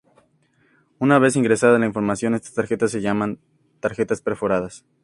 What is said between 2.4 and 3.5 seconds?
tarjetas se llaman